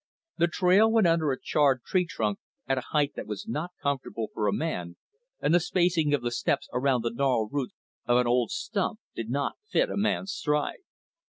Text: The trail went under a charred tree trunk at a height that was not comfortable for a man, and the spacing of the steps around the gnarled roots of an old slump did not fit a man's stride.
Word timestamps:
The 0.39 0.47
trail 0.47 0.91
went 0.91 1.05
under 1.05 1.31
a 1.31 1.39
charred 1.39 1.83
tree 1.83 2.07
trunk 2.07 2.39
at 2.67 2.79
a 2.79 2.85
height 2.89 3.11
that 3.15 3.27
was 3.27 3.47
not 3.47 3.69
comfortable 3.83 4.29
for 4.33 4.47
a 4.47 4.51
man, 4.51 4.95
and 5.39 5.53
the 5.53 5.59
spacing 5.59 6.11
of 6.15 6.23
the 6.23 6.31
steps 6.31 6.67
around 6.73 7.03
the 7.03 7.11
gnarled 7.13 7.53
roots 7.53 7.75
of 8.07 8.17
an 8.17 8.25
old 8.25 8.49
slump 8.49 8.99
did 9.15 9.29
not 9.29 9.57
fit 9.69 9.91
a 9.91 9.97
man's 9.97 10.33
stride. 10.33 10.79